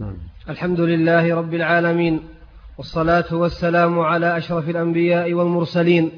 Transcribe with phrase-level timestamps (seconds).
[0.00, 0.16] نعم.
[0.48, 2.20] الحمد لله رب العالمين
[2.78, 6.10] والصلاة والسلام على أشرف الأنبياء والمرسلين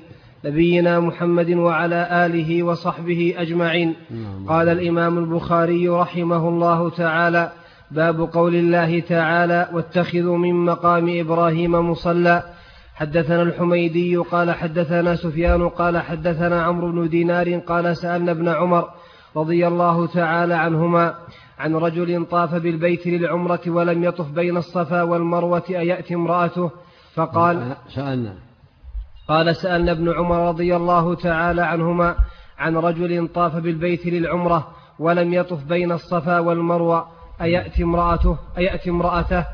[0.45, 3.95] نبينا محمد وعلى آله وصحبه أجمعين.
[4.11, 4.49] نعم.
[4.49, 7.53] قال الإمام البخاري رحمه الله تعالى
[7.91, 12.43] باب قول الله تعالى واتخذوا من مقام إبراهيم مصلى.
[12.95, 18.89] حدثنا الحميدي قال حدثنا سفيان قال حدثنا عمرو بن دينار قال سألنا ابن عمر
[19.37, 21.15] رضي الله تعالى عنهما
[21.63, 26.71] عن رجل طاف بالبيت للعمرة ولم يطف بين الصفا والمروة أيأتي امرأته؟
[27.15, 28.35] فقال سألنا.
[29.29, 32.17] قال سألنا ابن عمر رضي الله تعالى عنهما
[32.59, 37.07] عن رجل طاف بالبيت للعمرة ولم يطف بين الصفا والمروة
[37.41, 39.45] أيأتي امرأته؟ أيأتي امرأته؟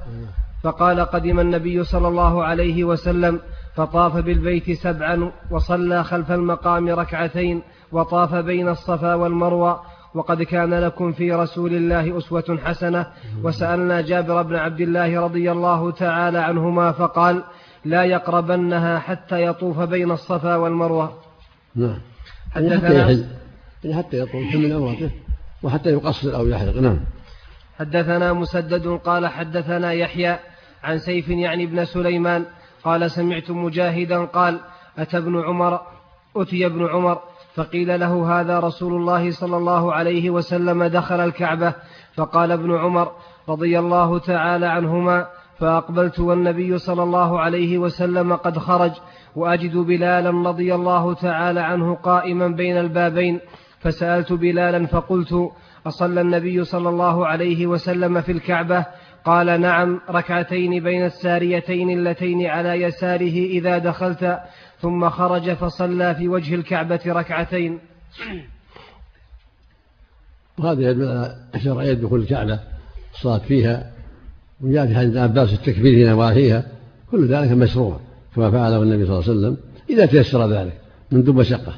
[0.63, 3.41] فقال قدم النبي صلى الله عليه وسلم
[3.75, 9.81] فطاف بالبيت سبعا وصلى خلف المقام ركعتين وطاف بين الصفا والمروة
[10.19, 13.07] وقد كان لكم في رسول الله أسوة حسنة.
[13.43, 17.43] وسألنا جابر بن عبد الله رضي الله تعالى عنهما فقال
[17.85, 21.13] لا يقربنها حتى يطوف بين الصفا والمروة.
[21.75, 21.99] نعم.
[22.51, 23.27] حتى يحل
[23.85, 25.11] يعني حتى يطوف من عمرته
[25.63, 26.99] وحتى يقصر أو يحلق نعم.
[27.79, 30.37] حدثنا مسدد قال حدثنا يحيى
[30.85, 32.45] عن سيف يعني ابن سليمان
[32.85, 34.61] قال سمعت مجاهدا قال
[34.99, 35.81] أتى ابن عمر؟
[36.37, 37.19] أتي ابن عمر؟
[37.59, 41.75] فقيل له هذا رسول الله صلى الله عليه وسلم دخل الكعبة.
[42.17, 43.13] فقال ابن عمر
[43.49, 45.27] رضي الله تعالى عنهما
[45.59, 48.93] فأقبلت والنبي صلى الله عليه وسلم قد خرج
[49.37, 53.41] وأجد بلالا رضي الله تعالى عنه قائما بين البابين.
[53.81, 55.51] فسألت بلالا فقلت
[55.87, 58.87] أصلى النبي صلى الله عليه وسلم في الكعبة؟
[59.25, 64.39] قال نعم ركعتين بين الساريتين اللتين على يساره إذا دخلت.
[64.81, 67.79] ثم خرج فصلى في وجه الكعبة ركعتين.
[70.59, 72.61] وهذا يدل على شرعية دخول الكعبة
[73.15, 73.93] الصلاة فيها.
[74.61, 76.67] وجاء في حديث عباس التكبير في نواحيها.
[77.11, 78.01] كل ذلك مشروع
[78.37, 79.57] كما فعله النبي صلى الله عليه وسلم.
[79.91, 81.75] إذا تيسر ذلك من دون مشقة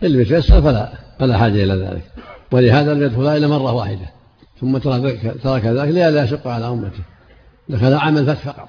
[0.00, 2.04] فإن يتيسر فلا فلا حاجة إلى ذلك.
[2.52, 4.06] ولهذا لم يدخلها إلا مرة واحدة.
[4.60, 7.02] ثم ترك ذلك لئلا يشق على أمته.
[7.68, 8.68] دخل عام الفتح فقط.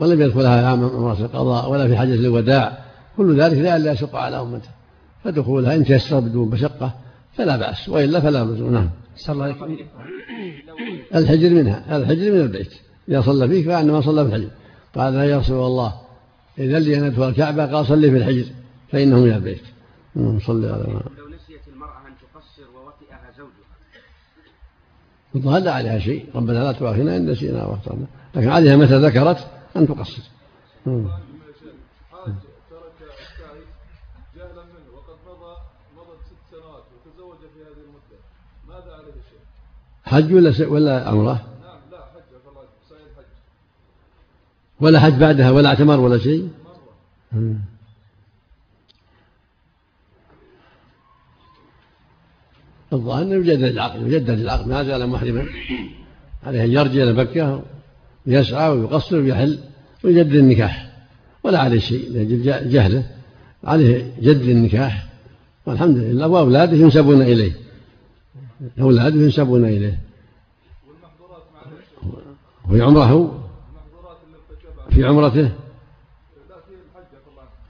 [0.00, 2.78] ولم يدخلها عام عمرة القضاء ولا في حجة الوداع
[3.16, 4.68] كل ذلك لئلا يشق على أمته.
[5.24, 6.94] فدخولها إن تيسر بدون مشقة
[7.36, 8.90] فلا بأس وإلا فلا لزوم نعم.
[9.16, 9.86] صلى الله عليه وسلم.
[11.14, 12.74] الحجر منها الحجر من البيت.
[13.08, 14.50] إذا صلى فيه كأنما صلى في الحجر.
[14.94, 15.94] قال يا رسول الله
[16.58, 18.44] إذا لي أن أدخل الكعبة قال صلي في الحجر
[18.92, 19.62] فإنه من البيت.
[20.46, 23.30] صلي على لو نسيت المرأة أن تقصر ووطئها
[25.34, 25.60] زوجها.
[25.60, 26.26] لا عليها شيء.
[26.34, 28.06] ربنا لا تؤاخذنا إن نسينا وأخطأنا.
[28.34, 30.22] لكن عليها متى ذكرت؟ أن تقصر؟
[40.04, 42.34] حج ولا ولا عمرة؟ نعم لا حج
[42.94, 43.24] الحج
[44.80, 46.50] ولا حج بعدها ولا اعتمر ولا شيء.
[52.92, 55.46] الظاهر أنه يجدد العقد يجدد العقد ما زال محرما.
[56.42, 57.62] عليه أن يرجع إلى مكة
[58.26, 59.67] ويسعى ويقصر ويحل.
[60.04, 60.90] ويجدد النكاح
[61.44, 63.10] ولا عليه شيء لأجل جهله
[63.64, 65.08] عليه جد النكاح
[65.66, 66.28] والحمد لله.
[66.28, 67.52] وأولاده ينسبون إليه
[68.80, 69.64] أولاده ينسبون
[71.54, 71.86] معلش
[72.68, 73.44] وفي عمره
[74.90, 75.52] في عمرته.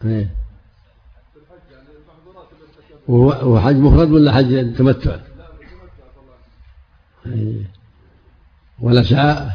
[0.00, 0.28] ارتكبها
[3.08, 5.16] وهو هو حج مفرد ولا حج تمتع؟
[7.26, 7.62] إيه.
[8.80, 9.50] ولا سعى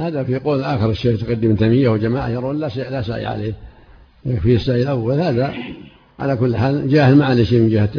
[0.00, 3.54] هذا في قول آخر الشيخ تقدم ابن تيمية وجماعة يرون لا سعي, لا سعي عليه
[4.26, 5.20] يكفي السعي الأول.
[5.20, 5.54] هذا
[6.18, 7.90] على كل حال جاهل ما عليه شيء من جهة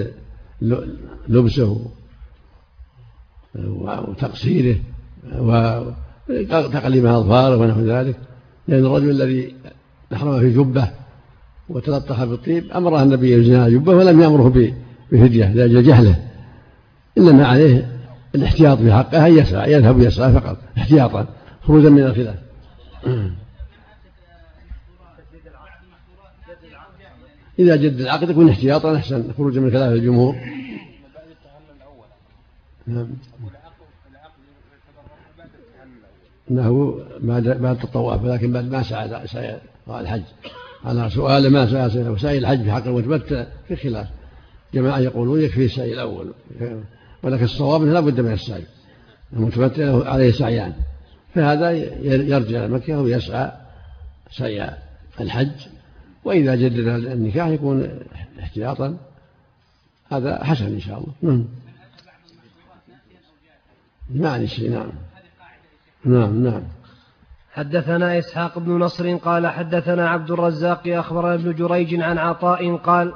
[1.27, 1.85] لبسه
[3.55, 4.75] وتقصيره
[6.51, 8.15] وتقليم أظفاره ونحو ذلك.
[8.67, 9.55] لأن الرجل الذي
[10.13, 10.87] أحرم في جبة
[11.69, 14.73] وتلطخ بالطيب أمره النبي يزنى جبة ولم يأمره
[15.11, 16.15] بفدية لأجل جهله.
[17.17, 17.91] إنما عليه
[18.35, 21.27] الاحتياط في حقه أن يسعى يذهب يسعى فقط احتياطا.
[21.63, 22.39] خروجا من الخلاف.
[27.59, 30.35] إذا جد العقد يكون احتياطا أحسن خروجا من خلاف الجمهور
[32.87, 33.07] نعم.
[36.51, 39.57] أنه بعد بعد الطواف ولكن بعد ما سعى سعي
[39.89, 40.23] الحج.
[40.85, 44.07] على سؤال ما سعى وسعي الحج في حق المتمتع في خلاف
[44.73, 46.33] جماعة يقولون يكفي السعي الأول
[47.23, 48.63] ولكن الصواب لا بد من السعي.
[49.33, 50.73] المتمتع عليه سعيان.
[51.35, 53.51] فهذا يرجع إلى مكة ويسعى
[54.31, 54.69] سعي
[55.19, 55.67] الحج
[56.23, 57.99] وإذا جدد النكاح يكون
[58.39, 58.97] احتياطا.
[60.11, 61.45] هذا حسن إن شاء الله.
[64.13, 64.31] نعم.
[64.33, 64.91] عليه شيء نعم.
[66.05, 66.63] نعم نعم.
[67.53, 73.13] حدثنا إسحاق بن نصر قال حدثنا عبد الرزاق أخبرنا ابن جريج عن عطاء قال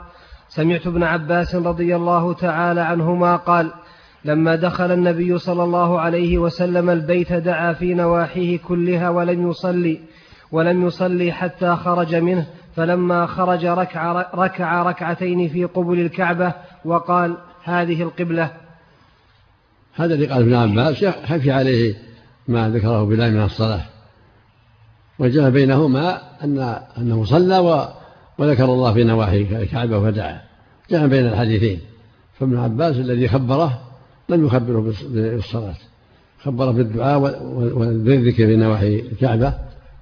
[0.50, 3.72] سمعت ابن عباس رضي الله تعالى عنهما قال
[4.26, 10.00] لما دخل النبي صلى الله عليه وسلم البيت دعا في نواحيه كلها ولم يصلي
[10.52, 16.54] ولم يصلي حتى خرج منه فلما خرج ركع, ركع ركعتين في قبل الكعبة
[16.86, 18.52] وقال هذه القبلة.
[19.94, 21.96] هذا اللي قال ابن عباس يخفي عليه
[22.48, 23.82] ما ذكره بلال من الصلاة.
[25.20, 27.60] وجاء بينهما أن أنه صلى
[28.38, 30.42] وذكر الله في نواحي الكعبة ودعا
[30.92, 31.80] جاء بين الحديثين.
[32.40, 33.85] فابن عباس الذي خبره
[34.30, 35.76] لم يخبره بالصلاة.
[36.40, 37.20] خبره بالدعاء
[37.54, 39.54] والذكر في نواحي الكعبة.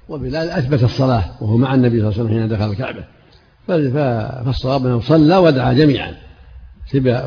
[0.09, 3.03] وبلال أثبت الصلاة وهو مع النبي صلى الله عليه وسلم حين دخل الكعبة.
[3.67, 6.15] فالصواب أنه صلى ودعا جميعا.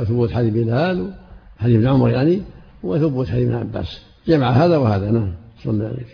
[0.04, 1.14] ثبوت حديث بلال
[1.58, 2.42] حديث ابن عمر يعني
[2.82, 4.00] وثبوت حديث ابن عباس.
[4.28, 5.10] جمع هذا وهذا.
[5.10, 5.34] نعم
[5.64, 6.06] صلى عليه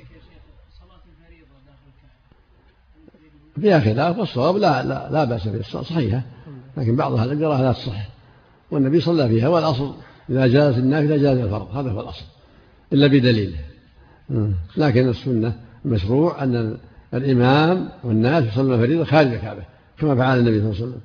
[3.61, 6.23] فيها خلاف والصواب لا لا, لا بأس بالصلاة صحيحة.
[6.77, 8.09] لكن بعضها القراءة لا تصح
[8.71, 9.95] والنبي صلى فيها والأصل
[10.31, 11.77] إذا جاز النافلة جاز الفرض.
[11.77, 12.25] هذا هو الأصل
[12.93, 13.57] إلا بدليل
[14.77, 16.79] لكن السنة المشروع أن
[17.15, 19.63] الإمام والناس يصلون الفريضة خارج الكعبة
[19.99, 21.01] كما فعل النبي صلى الله عليه وسلم.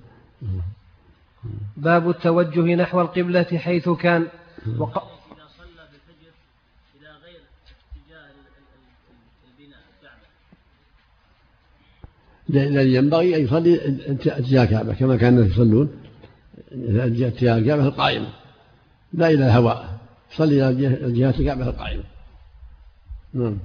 [1.78, 4.28] باب التوجه نحو القبلة حيث كان.
[4.78, 5.04] وق...
[12.50, 15.90] الذي ينبغي أن يصلي اتجاه الكعبة كما كان الناس يصلون
[16.72, 18.28] اتجاه الكعبة القائمة.
[19.18, 19.86] لا إلى الهواء.
[20.31, 22.04] صلي إلى جهة الكعبة القائمة.
[23.34, 23.58] نعم.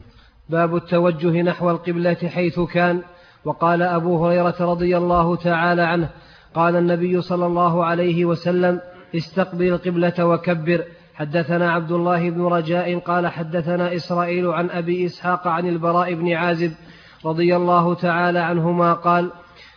[0.48, 3.02] باب التوجه نحو القبلة حيث كان.
[3.44, 6.08] وقال أبو هريرة رضي الله تعالى عنه
[6.54, 8.80] قال النبي صلى الله عليه وسلم
[9.16, 10.84] استقبل القبلة وكبر.
[11.14, 16.72] حدثنا عبد الله بن رجاء قال حدثنا إسرائيل عن أبي إسحاق عن البراء بن عازب
[17.24, 19.30] رضي الله تعالى عنهما قال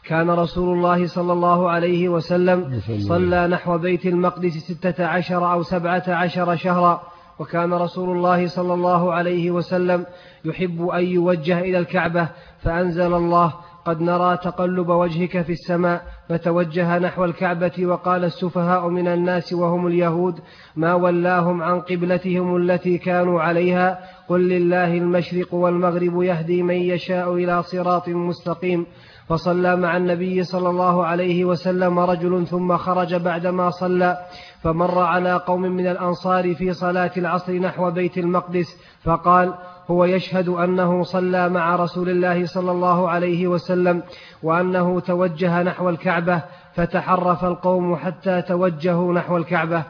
[0.08, 6.04] كان رسول الله صلى الله عليه وسلم صلى نحو بيت المقدس ستة عشر أو سبعة
[6.08, 7.02] عشر شهرا
[7.40, 10.06] وكان رسول الله صلى الله عليه وسلم
[10.46, 12.30] يحب أن يوجه إلى الكعبة
[12.60, 13.54] فأنزل الله
[13.86, 16.02] قد نرى تقلب وجهك في السماء.
[16.30, 20.40] فتوجه نحو الكعبة وقال السفهاء من الناس وهم اليهود
[20.76, 24.00] ما ولاهم عن قبلتهم التي كانوا عليها.
[24.30, 28.86] قل لله المشرق والمغرب يهدي من يشاء إلى صراط مستقيم.
[29.30, 34.18] فصلى مع النبي صلى الله عليه وسلم رجل ثم خرج بعدما صلى
[34.64, 39.54] فمر على قوم من الأنصار في صلاة العصر نحو بيت المقدس فقال
[39.92, 44.04] هو يشهد أنه صلى مع رسول الله صلى الله عليه وسلم
[44.44, 46.42] وأنه توجه نحو الكعبة
[46.74, 49.84] فتحرف القوم حتى توجهوا نحو الكعبة.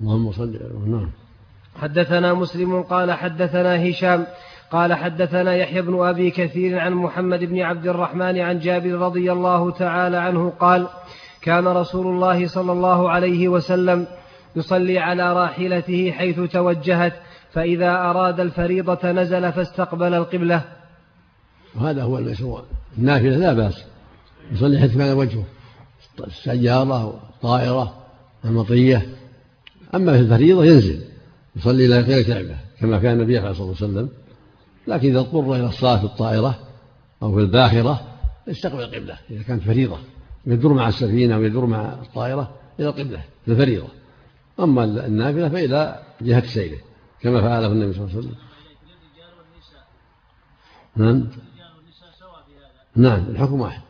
[0.00, 1.10] اللهم صل نعم
[1.76, 4.26] حدثنا مسلم قال حدثنا هشام
[4.70, 9.70] قال حدثنا يحيى بن أبي كثير عن محمد بن عبد الرحمن عن جابر رضي الله
[9.70, 10.88] تعالى عنه قال
[11.42, 14.06] كان رسول الله صلى الله عليه وسلم
[14.56, 17.12] يصلي على راحلته حيث توجهت
[17.52, 20.64] فإذا أراد الفريضة نزل فاستقبل القبلة.
[21.74, 22.62] وهذا هو المشروع.
[22.98, 23.84] النافلة لا بأس.
[24.52, 25.44] يصلي حيث كان وجهه.
[26.26, 27.94] السيارة والطائرة
[28.44, 29.06] المطية.
[29.94, 31.00] أما في الفريضة ينزل
[31.56, 34.08] يصلي إلى غير الكعبة كما كان النبي صلى الله عليه وسلم
[34.86, 36.58] لكن إذا اضطر إلى الصلاة في الطائرة
[37.22, 38.00] أو في الباخرة
[38.46, 39.18] يستقبل القبلة.
[39.30, 39.98] إذا كانت فريضة
[40.46, 42.50] يدور مع السفينة أو يدور مع الطائرة
[42.80, 43.88] إلى القبلة في الفريضة
[44.60, 46.78] أما النافلة فإلى جهة سيره
[47.20, 48.36] كما فعله النبي صلى الله عليه وسلم.
[50.96, 51.28] نعم؟
[52.96, 53.82] نعم الحكم واحد.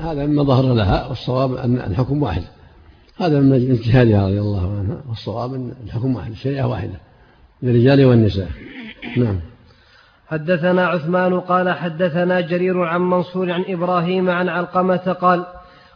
[0.00, 2.42] هذا مما ظهر لها والصواب أن الحكم واحد.
[3.20, 7.00] هذا من اجتهادها رضي الله عنها والصواب أن الحكم واحد الشريعة واحدة
[7.62, 8.48] للرجال والنساء.
[9.16, 9.40] نعم.
[10.28, 15.46] حدثنا عثمان قال حدثنا جرير عن منصور عن إبراهيم عن علقمة قال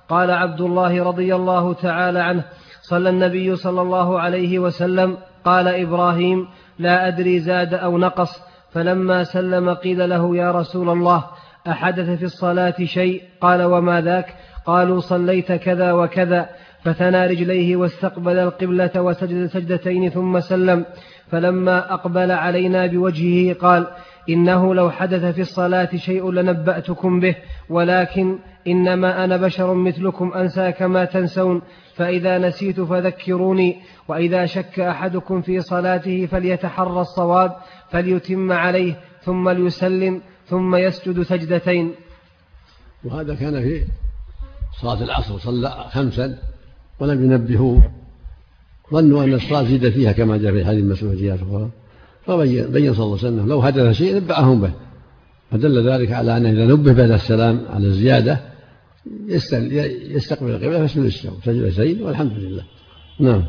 [0.08, 2.44] قال عبد الله رضي الله تعالى عنه
[2.82, 8.40] صلى النبي صلى الله عليه وسلم قال إبراهيم لا أدري زاد أو نقص
[8.72, 11.24] فلما سلم قيل له يا رسول الله
[11.68, 14.34] أحدث في الصلاة شيء؟ قال وما ذاك؟
[14.66, 16.48] قالوا صليت كذا وكذا.
[16.84, 20.84] فثنى رجليه واستقبل القبلة وسجد سجدتين ثم سلم.
[21.30, 23.86] فلما أقبل علينا بوجهه قال
[24.28, 27.36] إنه لو حدث في الصلاة شيء لنبأتكم به
[27.70, 31.62] ولكن إنما أنا بشر مثلكم أنسى كما تنسون.
[31.94, 33.76] فإذا نسيت فذكروني
[34.08, 37.56] وإذا شك أحدكم في صلاته فليتحرى الصواب
[37.90, 40.22] فليتم عليه ثم ليسلم.
[40.50, 41.92] ثم يسجد سجدتين.
[43.04, 43.84] وهذا كان في
[44.80, 46.38] صلاة العصر صلى خمسا
[47.00, 47.90] ولم ينبهوه.
[48.92, 51.70] ظنوا أن الصلاة زيد فيها كما جاء في حديث مسعود جهات أخرى.
[52.26, 54.72] فبين بين صلى الله عليه وسلم لو حدث شيء نبأهم به.
[55.50, 58.40] فدل ذلك على أنه إذا نبه بعد السلام على الزيادة
[60.16, 62.64] يستقبل القبلة فيسجد السهو سجدتين والحمد لله.
[63.20, 63.44] نعم.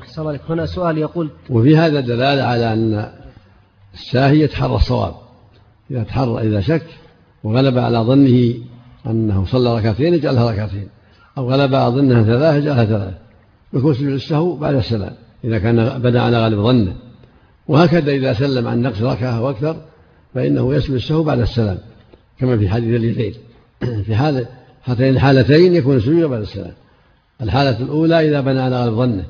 [0.50, 3.12] هنا سؤال يقول وفي هذا دلالة على أن
[3.94, 5.16] الساهي يتحرى الصواب.
[5.92, 6.86] إذا تحرى إذا شك
[7.44, 8.54] وغلب على ظنه
[9.08, 10.88] أنه صلى ركعتين يجعلها ركعتين
[11.38, 13.18] أو غلب على ظنها ثلاثة يجعلها ثلاثة
[13.74, 16.96] يكون سجود السهو بعد السلام إذا كان بدأ على غالب ظنه.
[17.68, 19.76] وهكذا إذا سلم عن نقص ركعة وأكثر
[20.34, 21.78] فإنه يسجد السهو بعد السلام
[22.40, 23.34] كما في حديث اليدين
[24.06, 24.46] في حال
[24.86, 26.74] هاتين الحالتين يكون السجود بعد السلام.
[27.42, 29.26] الحالة الأولى إذا بنى على غالب ظنه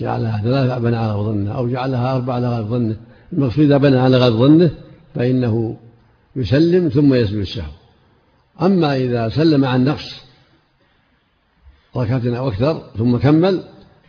[0.00, 2.96] جعلها ثلاثة بنى على غالب ظنه أو جعلها أربعة على غالب ظنه
[3.32, 4.70] المقصود إذا بنى على غالب ظنه
[5.14, 5.76] فإنه
[6.36, 7.72] يسلم ثم يسجد السهو
[8.62, 10.24] أما إذا سلم عن نقص
[11.96, 13.62] ركعة أو أكثر ثم كمل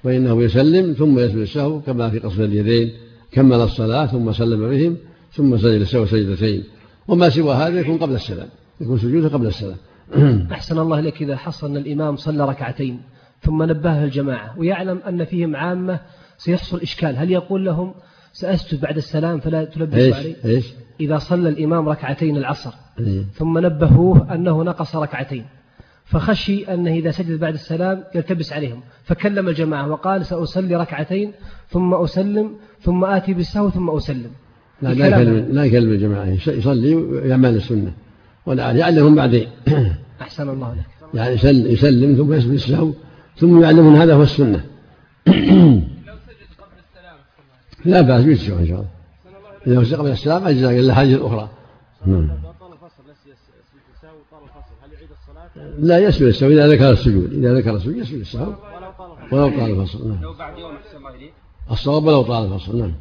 [0.04, 2.92] فإنه يسلم ثم يسجد السهو كما في قصر اليدين.
[3.32, 4.98] كمل الصلاة ثم سلم بهم
[5.32, 6.64] ثم سجد السهو سجدتين.
[7.08, 8.48] وما سوى هذا يكون قبل السلام
[8.82, 9.78] يكون سجوده قبل السلام.
[10.52, 13.02] أحسن الله لك إذا حصل أن الإمام صلى ركعتين
[13.42, 16.00] ثم نبهه الجماعة ويعلم أن فيهم عامة
[16.38, 17.18] سيحصل إشكال.
[17.18, 17.94] هل يقول لهم
[18.36, 20.36] سأسجد بعد السلام فلا تلبسوا علي.
[20.46, 20.66] إيش؟
[21.00, 22.74] إذا صلى الإمام ركعتين العصر.
[23.34, 25.46] ثم نبهوه أنه نقص ركعتين.
[26.06, 28.82] فخشي أنه إذا سجد بعد السلام يلتبس عليهم.
[29.04, 31.32] فكلم الجماعة وقال سأصلي ركعتين
[31.70, 32.52] ثم أسلم
[32.82, 34.32] ثم آتي بالسهو ثم أسلم.
[34.82, 36.26] لا لا يكلم لا يكلم الجماعة.
[36.48, 37.92] يصلي ويعمل السنة.
[38.46, 39.48] ولا يعلمهم بعدين.
[40.22, 40.86] أحسن الله لك.
[41.14, 41.34] يعني
[41.74, 42.92] يسلم ثم السهو
[43.38, 44.64] ثم يعلمون هذا هو السنة.
[47.86, 48.90] لا بأس بالسهو إن شاء الله.
[49.68, 51.50] إذا وسق قبل السلام أجزاء إلا هذه الأخرى.
[52.06, 52.30] نعم.
[55.78, 58.54] لا يسجد السهو إذا ذكر السجود إذا ذكر السجود يسجد السهو.
[59.32, 60.08] ولو طال الفصل.
[60.08, 60.22] نعم.
[60.22, 61.34] لو بعد يوم أحسن الله إليك.
[61.72, 62.94] الصواب ولو طال الفصل نعم.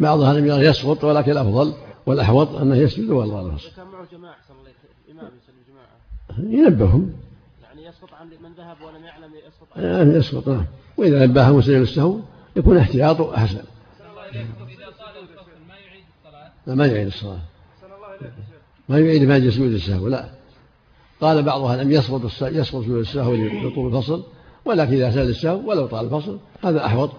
[0.00, 1.74] بعضها لم يسقط ولكن الأفضل
[2.06, 3.70] والأحوط أنه يسجد ولو طال الفصل.
[3.76, 4.70] كان معه جماعة أحسن الله
[5.08, 6.64] جماعة.
[6.64, 7.12] ينبههم.
[7.62, 10.64] يعني يسقط عن من ذهب ولم يعلم يسقط عن يعني يسقط نعم.
[10.96, 12.20] وإذا نبههم وسجد السهو
[12.56, 13.62] يكون احتياطه أحسن.
[16.66, 17.40] لا ما يعيد الصلاة.
[18.88, 20.28] ما يعيد ما سجود السهو لا.
[21.20, 24.24] قال بعضها لم يسقط يسقط سجود السهو لطول الفصل
[24.64, 27.10] ولكن إذا سال السهو ولو طال الفصل هذا أحوط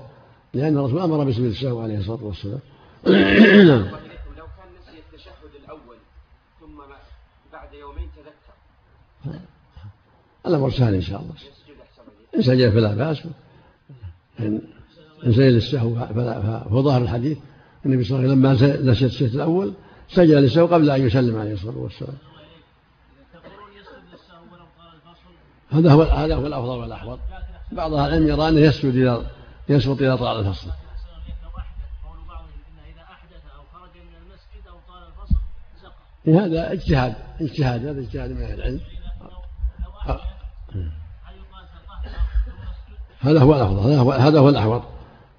[0.54, 2.60] لأن الرسول أمر بسجود السهو عليه الصلاة والسلام.
[3.70, 3.86] نعم.
[4.38, 5.98] لو كان نسي التشهد الأول
[6.60, 6.78] ثم
[7.54, 9.40] بعد يومين تذكر
[10.46, 11.34] الأمر سهل إن شاء الله.
[12.36, 13.24] إن سجد فلا بأس.
[15.26, 15.96] إن إن سجد السهو.
[15.96, 17.38] فلا فهو ظاهر الحديث
[17.86, 19.74] النبي صلى الله عليه وسلم لما نسي الشهد الأول
[20.10, 22.18] سجد للسهو قبل أن يسلم عليه الصلاة والسلام.
[25.72, 27.20] هذا هو هذا هو الأفضل والأحوط.
[27.72, 29.26] بعض أهل العلم يرى أنه يسجد اذا
[29.70, 30.70] يسقط اذا طال الفصل.
[36.28, 37.16] هذا اجتهاد.
[37.42, 38.82] اجتهاد هذا اجتهاد من أهل العلم.
[43.20, 44.84] هذا هو الأفضل هذا هو الأحوط.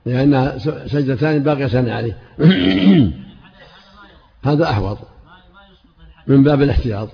[0.07, 2.19] لأن سجدتان باقيتان عليه.
[4.45, 4.99] هذا أحوط
[6.27, 7.09] من باب الاحتياط.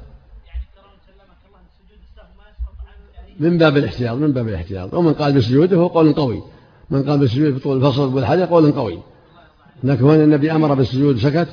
[3.41, 4.95] من باب الاحتياط من باب الاحتياط.
[4.95, 6.43] ومن قال بسجوده هو قول قوي.
[6.91, 9.03] من قال بالسجود بطول الفصل والحاجة قول قوي.
[9.85, 11.49] لكن هنا النبي أمر بالسجود سكت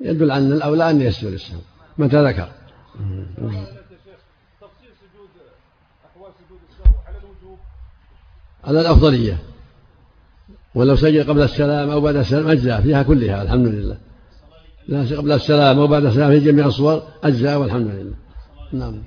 [0.00, 1.60] يدل على الأولى أن يسجد السهو
[1.98, 2.48] متى ذكر؟
[8.64, 9.38] على الأفضلية.
[10.76, 13.96] ولو سجد قبل السلام أو بعد السلام أجزاء فيها كلها الحمد لله.
[14.88, 18.14] لا قبل السلام أو بعد السلام في جميع الصور أجزاء والحمد لله.
[18.72, 19.02] نعم.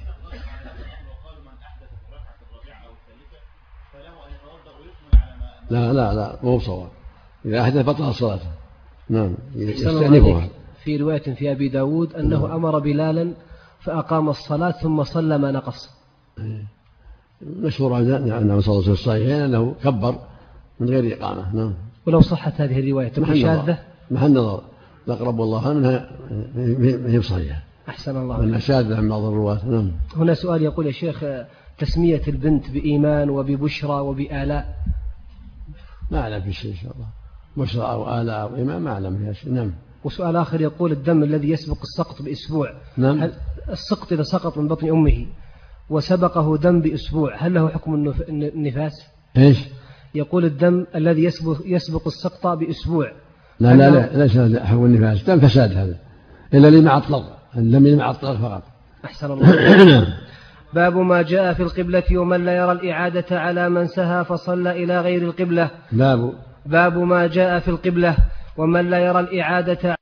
[5.70, 6.90] لا لا لا مو بصواب.
[7.46, 8.50] إذا أحدث بطل صلاته
[9.10, 10.50] نعم يستأنفها.
[10.84, 13.34] في رواية في أبي داود أنه أمر بلالا
[13.80, 15.90] فأقام الصلاة ثم صلى ما نقص.
[17.42, 20.16] مشهور عن نعم صلى الله عليه وسلم أنه كبر
[20.80, 21.74] من غير إقامة نعم.
[22.08, 23.80] ولو صحت هذه الرواية تكون شاذة؟
[24.12, 24.62] محل نظر.
[25.08, 26.10] الأقرب والله أنها
[26.78, 27.64] ما هي صحيحة.
[27.90, 28.44] أحسن الله.
[28.44, 29.92] أنها شاذة عن بعض الرواة نعم.
[30.16, 31.24] هنا سؤال يقول يا شيخ
[31.78, 34.76] تسمية البنت بإيمان وببشرى وبآلاء؟
[36.12, 37.08] ما أعلم في شيء إن شاء الله.
[37.58, 39.72] بشرى أو آلاء أو إمام ما أعلم فيها شيء نعم.
[40.04, 43.20] وسؤال آخر يقول الدم الذي يسبق السقط بأسبوع نعم.
[43.22, 43.34] هل
[43.70, 45.26] السقط إذا سقط من بطن أمه
[45.90, 48.94] وسبقه دم بأسبوع هل له حكم النف- النفاس؟
[49.38, 49.58] إيش؟
[50.16, 53.12] يقول الدم الذي يسبق, يسبق السقط بأسبوع.
[53.60, 55.24] لا لا لا ليس هذا حول النفاس.
[55.24, 55.96] دم فساد هذا.
[56.54, 58.64] إلا اللي مع الطلق الدم اللي مع الطلق فقط.
[59.06, 60.08] أحسن الله
[60.74, 65.22] باب ما جاء في القبلة ومن لا يرى الإعادة على من سهى فصلى إلى غير
[65.22, 65.72] القبلة.
[65.92, 66.34] باب.
[66.66, 68.16] باب ما جاء في القبلة
[68.58, 69.99] ومن لا يرى الإعادة